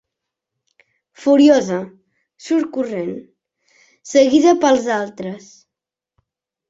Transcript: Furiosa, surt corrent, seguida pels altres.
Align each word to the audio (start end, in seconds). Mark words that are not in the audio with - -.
Furiosa, 1.25 1.77
surt 2.45 2.71
corrent, 2.79 3.13
seguida 4.15 4.59
pels 4.65 4.89
altres. 4.97 5.53